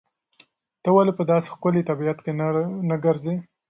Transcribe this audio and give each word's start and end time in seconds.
ته 0.83 0.89
ولې 0.95 1.13
په 1.17 1.23
داسې 1.31 1.47
ښکلي 1.53 1.81
طبیعت 1.89 2.17
کې 2.25 2.31
نه 2.89 2.95
ګرځې؟ 3.05 3.35